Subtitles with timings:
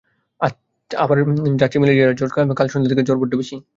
[0.91, 1.17] আবার
[1.61, 3.55] যাচ্ছে-ম্যালেরিয়ার জ্বর, কাল সন্দে থেকে জ্বর বড্ড বেশি।